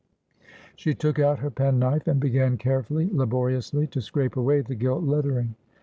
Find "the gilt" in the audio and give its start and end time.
4.61-5.03